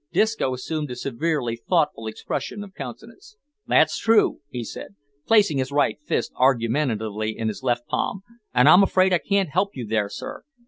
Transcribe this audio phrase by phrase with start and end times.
[0.11, 3.37] Disco assumed a severely thoughtful expression of countenance.
[3.67, 4.95] "That's true," he said,
[5.27, 9.75] placing his right fist argumentatively in his left palm, "and I'm afeard I can't help
[9.75, 10.41] you there, sir.